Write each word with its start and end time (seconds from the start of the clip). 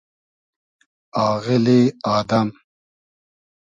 آغیلی 1.27 1.81
آدئم 2.15 2.47